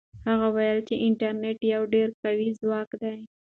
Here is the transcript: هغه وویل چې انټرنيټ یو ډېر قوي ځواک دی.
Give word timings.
هغه 0.27 0.47
وویل 0.53 0.79
چې 0.87 0.95
انټرنيټ 1.05 1.59
یو 1.73 1.83
ډېر 1.93 2.09
قوي 2.21 2.49
ځواک 2.59 2.89
دی. 3.01 3.17